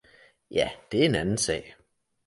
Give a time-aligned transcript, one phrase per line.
[0.51, 1.75] Ja det er en anden sag